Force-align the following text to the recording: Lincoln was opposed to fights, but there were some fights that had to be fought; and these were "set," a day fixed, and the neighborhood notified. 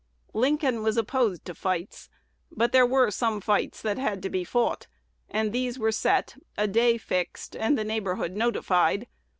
Lincoln 0.33 0.81
was 0.81 0.97
opposed 0.97 1.45
to 1.45 1.53
fights, 1.53 2.09
but 2.51 2.71
there 2.71 2.87
were 2.87 3.11
some 3.11 3.39
fights 3.39 3.83
that 3.83 3.99
had 3.99 4.23
to 4.23 4.31
be 4.31 4.43
fought; 4.43 4.87
and 5.29 5.51
these 5.53 5.77
were 5.77 5.91
"set," 5.91 6.37
a 6.57 6.67
day 6.67 6.97
fixed, 6.97 7.55
and 7.55 7.77
the 7.77 7.83
neighborhood 7.83 8.31
notified. 8.31 9.05